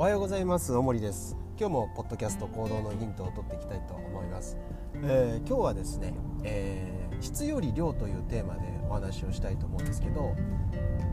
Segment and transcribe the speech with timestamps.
[0.00, 0.72] おはようございます。
[0.72, 1.36] 大森です。
[1.58, 4.56] 今日もポッドキャスト行動のヒントを取っていきたいと思います、
[4.94, 10.34] えー、今日はですね、えー、質より量というテーマでお話をしたいと思うんですけど、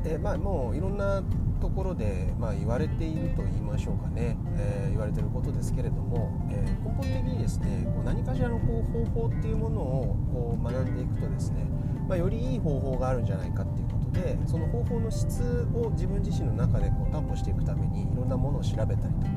[0.05, 1.21] えー、まあ、もういろんな
[1.57, 11.65] ところで、まあ、言われていると言いましょうかね、え言われていることですけれども、え根本的にですねこう何かしらのこう方法っていうものをこう学んでいくとですね、
[12.07, 19.27] まあ、よりいい方法があるんじゃないかっていうことでその方法の質を自分自身の中でこう担保していくためにいろんなものを調べたりとか、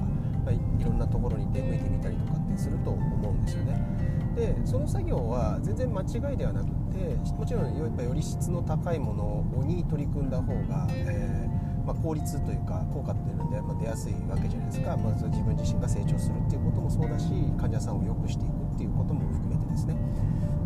[0.44, 4.10] まあ、いろんなところに出向いてみたりとかってすると思うんですよね。
[4.34, 11.49] でその作業は全然間違いではなくてもちろんやっぱより質の高いものに取り組んだ方が、えー、
[11.86, 19.96] まあ、効率というか効果っていうので、まあ、出やすいわけじゃないですか、まず自分自身が成長するっていうこともそうだし患者さんを良くしていくっていうことも含めてですね。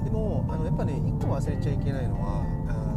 [0.04, 2.44] でもあのやっぱね1個忘れちゃいけないのは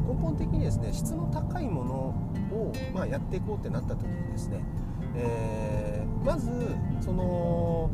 [0.08, 4.64] 根本的にですね質の高いものを、まあ、やっていこうってなった時にですね、
[5.16, 6.50] えー、まず
[7.02, 7.92] その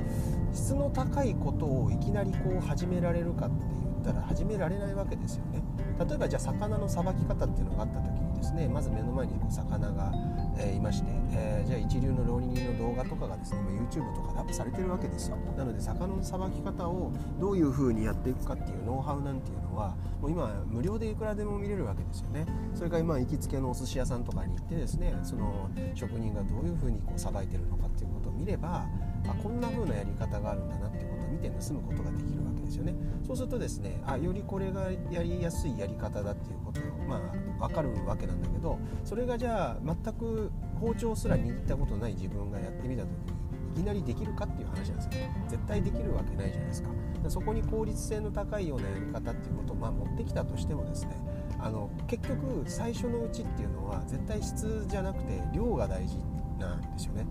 [0.53, 5.63] 質の高いことをいきなりこう始められるかって言ったら始められないわけですよね。
[5.99, 8.67] 例えばじゃあ魚のさばき方っていうのがあった時ですね。
[8.67, 10.11] まず目の前にこう魚が
[10.55, 15.37] えー、いまして、えー、じゃあ一流の料理人の動画とかがですね YouTube とかでアップされてるわけですよ。
[15.57, 22.45] なので魚のさばき方をどういう風にやっていくかっていうノウハウなんていうのはもう今無料でいくらでも見れるわけですよね。
[22.75, 28.85] それから今行きつけのお寿司屋さんとかに行ってですねその職人がどういう風にこうさばいてるのかっていうことを見れば
[29.27, 32.95] あこんな風なやり方があるんだなってこと見て盗むことができるわけですよね。
[33.25, 37.17] そうするとですねあよりこれがやりやすいやり方だっていうことをま
[37.59, 45.11] あ分かるわけなんだけどそれがじゃあ全く包丁すら握ったことない自分がやってみた時にいきなりできるかっていう話なんですよ。
[45.49, 46.89] 絶対できるわけないじゃないですか。
[47.27, 51.15] そこに効率性の高いようなやり方っていうことをまあ持ってきたとしてもですね
[51.59, 56.17] あの結局最初のうちっていうのは絶対質じゃなくて量が大事
[56.59, 57.25] なんですよね。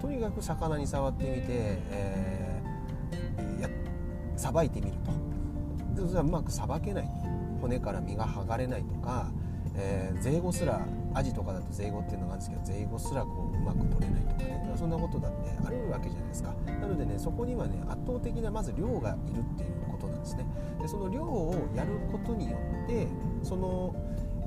[0.00, 2.51] とにかく魚に触ってみて、えー、
[4.42, 4.92] さばいてみる
[5.94, 6.06] と。
[6.08, 7.08] それはうまくさばけない。
[7.60, 9.30] 骨から身が剥がれないとか
[9.74, 10.80] えー、税後すら
[11.14, 14.74] アジとかだと税後っていうのがあるんですけど税後すらこううまく取れないとかね。
[14.76, 16.54] そんなことだってあるわけじゃないですか。
[16.80, 20.44] なのでねそこにはね圧倒的なまず量がいるっていうことなんですね。
[20.80, 23.06] でその量をやることによって
[23.42, 23.94] その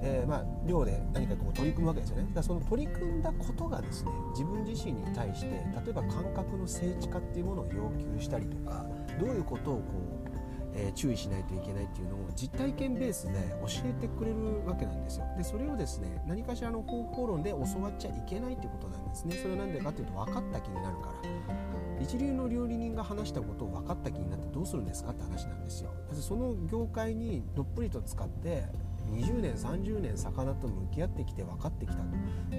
[0.06, 2.24] えー、まあ、量で何かこう取り組むわけですよね。
[2.24, 8.86] だからその取り組んだことがですね自分自身に対して例えば感覚の精緻化っていうものを要求したりとか
[9.20, 9.82] どういうことをこ
[10.22, 10.26] う
[10.78, 15.26] えー、注意しないといけないっていうのを実体験ベースで教えてくれるわけなんですよ。
[15.38, 19.36] でそれをですね何かしらの方法論で教わっちゃいけないっていうことなんですね。
[19.38, 21.46] それは何でかっていうと分かった気になるから。
[22.02, 25.92] 一流の料理人が話したことを分かった気になってどうするんですかって話なんですよ。
[26.12, 28.66] その業界にどっぷりと使って
[29.12, 31.98] 20年30年魚と向き合ってきて分かってきた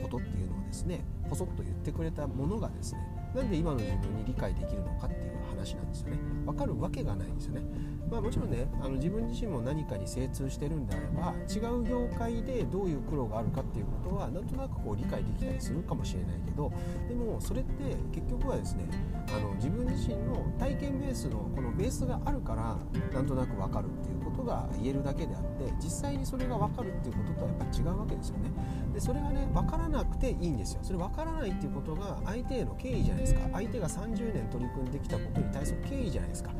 [0.03, 3.01] ことっていうのをですねポソッと言ってくれたものがですね
[3.34, 6.19] なんで今の自分に理解できるのかっていう話なんですよね。
[6.47, 7.62] 分かるわけがないんですよね。
[8.11, 16.73] まあ、もちろんねあの自分自身も何かに精通してるんであれば違う業界でどういう苦労があるかっていうことはなんとなくこう理解できたりするかもしれないけど
[17.09, 18.85] でもそれって結局はですね
[19.29, 22.77] あの自分自身の体験ベースのこのベースがあるから
[23.13, 28.51] なんとなく分かるっていうことが言えるだけであって実際にそれが分かるっていうこととはやっぱ違うわけですよね。
[28.95, 30.81] でそれがね分からなくていいんですよ。
[30.83, 33.41] それ分からないっていうことが相手への敬意じゃないですか。
[33.53, 36.53] 相手が30年取り組んできたことに対する敬意じゃないですか。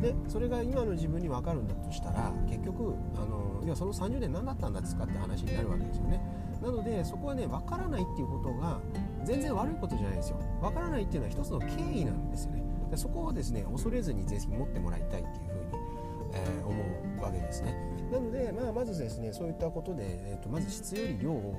[0.00, 6.20] でそれが今の自分に分かるんだとしたら結局あのいやその30年何だったんですかって話になるわけですよね。
[6.62, 8.80] なのでそこはね分からないっていうことが
[9.24, 10.38] 全然悪いことじゃないですよ。
[10.60, 11.66] 分からないっていうのは一つの敬
[12.00, 12.62] 意なんですよね。
[12.92, 15.82] でそこをですね恐れずにぜひ持ってもらいたいっていうふうに、
[16.34, 16.84] えー、思
[17.18, 17.74] うわけですね。
[18.12, 21.56] なので、まあ、まずですねそういったことで、えーと、まず質より量を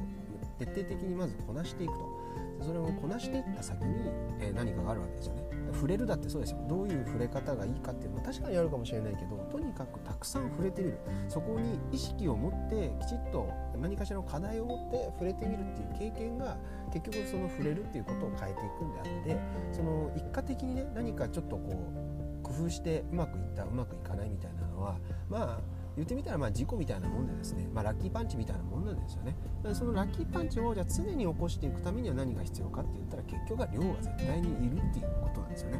[0.58, 2.24] 徹底的にまずこなしていくと。
[2.64, 4.09] それをこなしていった先に、
[4.40, 5.44] えー、何かがあるわけですよね。
[5.74, 6.66] 触れるだってそうですよ。
[6.70, 10.98] どういう触れ方がいいかっていうのは確かにあるかもしれないけどとにかくたくさん触れてみる。
[11.28, 13.50] そこに意識を持ってきちっと
[13.80, 16.57] 何かしらの課題を持って触れてみるっていう経験が
[16.92, 19.38] 結局その触れるっていうことを変えていくんであって
[19.72, 24.98] その一過的にね何かちょっとこう工夫してうまくいったうまくいかないみたいなのは
[25.30, 29.36] まあ言ってみたらまあ事故みたいなもんでですね、まあ、ラッキーパンチみたいなもんなんですよね。
[29.74, 35.80] そのラッキーパンチをじゃあ常に起こしていくためには何が必要かって言ったら結局は量が絶対にいるっていうことなんですよね。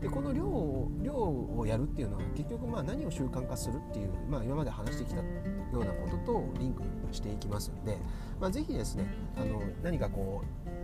[0.00, 5.24] でこの量を量をやるっていうのは結局まあ何を習慣化するっていう、まあ、今まで話してきたよ
[5.72, 7.98] うなこととリンクしていきますので、
[8.40, 9.06] まあ、ぜひですね
[9.36, 10.77] あの何かこう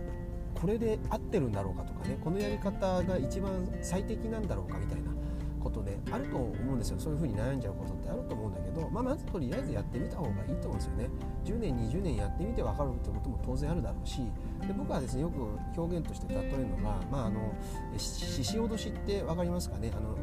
[0.65, 5.11] これで合ってるんだろうかとかねこのやり方が一番最適なんだろうかみたいな
[5.59, 6.97] ことねあると思うんですよ。
[6.97, 11.09] そういうふうに悩んじゃうことってあると思うんだけど、まあ、まずとりあえずやってみた方がいいと思うんですよね。
[11.43, 14.21] 10年20年やってみて分かるってことも当然あるだろうし
[14.67, 17.53] で僕はですねよく表現として例えるのが、まあ、あの
[17.95, 19.91] 獅子おどしって分かりますかね？
[19.95, 20.15] あの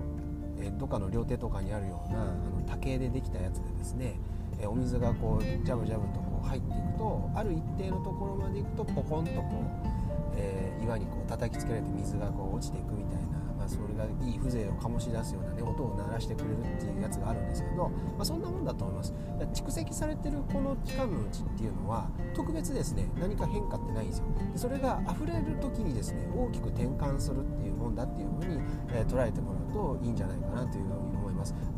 [0.77, 4.19] どっかの料亭とかにあるようなあの竹でできたやつでですね
[4.67, 17.89] お水がこうジャブジャブとこう入っていくとある一定のところまで行くとポコンとこう、えー、岩にこう叩きつけられて水がこう落ちていくみたいなまあ、それがいい風情を醸し出すような、ね、音を鳴らしてくれるっていうやつがあるんですけど、
[18.19, 19.15] まあ、そんなもんだと思います。
[19.55, 24.25] 蓄積されてるこの期間のうちっていうのは特別ですね何か変化ってないんですよ。
[24.53, 28.61] でそれが溢れる時にですね大きく転換するっていうもんだっていうふうに、
[28.93, 31.12] えー、捉えてもらうといいんじゃないかなというふうに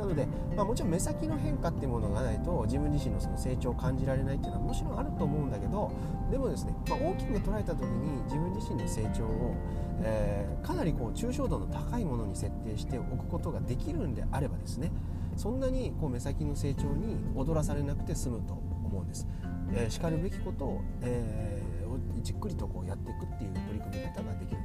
[0.04, 5.90] なので、まあ、もちろん目先の変化っていうものがないと自分自身のその成長を感じられないっていうのはもちろんあると思うんだけど
[6.30, 9.54] でもですね、まあ、大きく捉えた時に自分自身の成長を、
[10.02, 14.92] えー、かなりこう抽象度の高いものに設定しておくことができるんであればですね
[15.36, 19.26] そんなにこう目先の成長に踊らされなくて済むと思うんです。
[19.72, 24.63] えー、しかるべきことを、えー、じっくりとこうやっていくっていう取り組み方ができる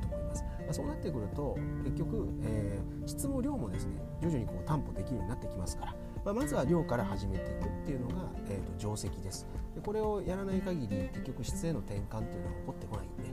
[0.70, 0.74] ま。
[0.74, 9.48] そうなってくると結局、えー、質も量もですね徐々にこう担保できるようになってきますから、まあ、まずは量から始めていくっていうのが、えーと、定石です。
[9.76, 13.24] でこれをやらない限り結局質への転換っていうのは起こってこないんで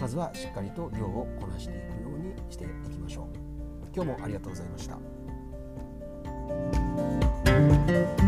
[0.00, 3.26] まずはしっかりと量をこなしていくようにしていきましょう。
[3.94, 4.86] 今日もありがとうございまし
[8.20, 8.25] た。